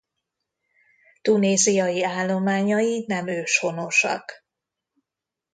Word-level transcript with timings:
Tunéziai 1.21 2.03
állományai 2.03 3.03
nem 3.07 3.27
őshonosak. 3.27 4.43